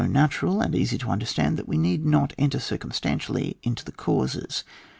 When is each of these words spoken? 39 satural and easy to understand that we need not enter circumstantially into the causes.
39 0.01 0.27
satural 0.29 0.65
and 0.65 0.73
easy 0.73 0.97
to 0.97 1.11
understand 1.11 1.57
that 1.57 1.67
we 1.67 1.77
need 1.77 2.03
not 2.03 2.33
enter 2.39 2.59
circumstantially 2.59 3.59
into 3.61 3.85
the 3.85 3.91
causes. 3.91 4.63